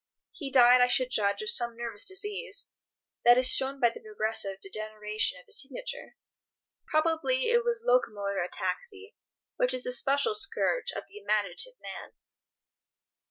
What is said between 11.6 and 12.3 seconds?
man.